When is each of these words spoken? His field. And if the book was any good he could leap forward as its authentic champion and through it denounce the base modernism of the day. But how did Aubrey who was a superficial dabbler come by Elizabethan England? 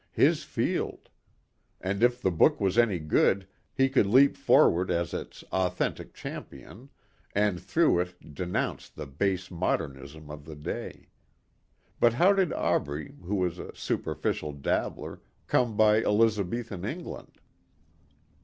His 0.13 0.43
field. 0.43 1.09
And 1.79 2.01
if 2.01 2.19
the 2.23 2.31
book 2.31 2.59
was 2.59 2.75
any 2.75 2.97
good 2.97 3.47
he 3.71 3.87
could 3.87 4.07
leap 4.07 4.35
forward 4.35 4.89
as 4.89 5.13
its 5.13 5.43
authentic 5.51 6.15
champion 6.15 6.89
and 7.35 7.61
through 7.61 7.99
it 7.99 8.33
denounce 8.33 8.89
the 8.89 9.05
base 9.05 9.51
modernism 9.51 10.31
of 10.31 10.45
the 10.45 10.55
day. 10.55 11.09
But 11.99 12.13
how 12.13 12.33
did 12.33 12.51
Aubrey 12.51 13.13
who 13.21 13.35
was 13.35 13.59
a 13.59 13.75
superficial 13.75 14.53
dabbler 14.53 15.21
come 15.45 15.77
by 15.77 15.97
Elizabethan 16.03 16.83
England? 16.83 17.37